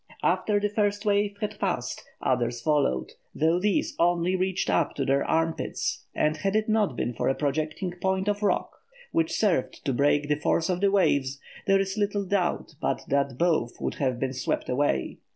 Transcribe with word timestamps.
After 0.23 0.59
the 0.59 0.67
first 0.67 1.05
wave 1.05 1.37
had 1.41 1.59
passed, 1.59 2.03
others 2.23 2.59
followed, 2.59 3.11
though 3.35 3.59
these 3.59 3.95
only 3.99 4.35
reached 4.35 4.67
up 4.67 4.95
to 4.95 5.05
their 5.05 5.23
arm 5.23 5.53
pits, 5.53 6.05
and 6.15 6.37
had 6.37 6.55
it 6.55 6.67
not 6.67 6.95
been 6.95 7.13
for 7.13 7.29
a 7.29 7.35
projecting 7.35 7.93
point 8.01 8.27
of 8.27 8.41
rock, 8.41 8.79
which 9.11 9.31
served 9.31 9.85
to 9.85 9.93
break 9.93 10.27
the 10.27 10.37
force 10.39 10.69
of 10.71 10.81
the 10.81 10.89
waves, 10.89 11.39
there 11.67 11.79
is 11.79 11.99
little 11.99 12.25
doubt 12.25 12.73
but 12.81 13.03
that 13.09 13.37
both 13.37 13.79
would 13.79 13.93
have 14.01 14.19
been 14.19 14.33
swept 14.33 14.69
away. 14.69 15.19